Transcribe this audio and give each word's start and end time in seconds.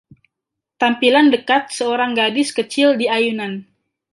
Tampilan 0.81 1.27
dekat 1.33 1.63
seorang 1.77 2.11
gadis 2.19 2.49
kecil 2.57 2.89
di 2.99 3.05
ayunan. 3.17 3.53